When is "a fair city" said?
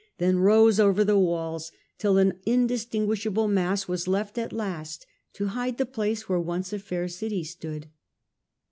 6.73-7.43